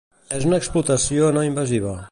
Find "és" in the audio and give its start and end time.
0.37-0.47